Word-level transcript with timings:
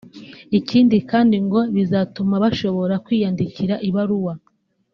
ikindi 0.59 0.97
kandi 1.11 1.35
ngo 1.45 1.59
bizatuma 1.75 2.35
bashobora 2.43 2.95
kwiyandikira 3.05 3.75
ibaruwa 3.89 4.33